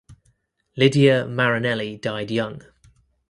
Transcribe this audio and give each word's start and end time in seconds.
Lydia 0.77 1.27
Marinelli 1.27 1.95
died 1.95 2.31
young. 2.31 2.63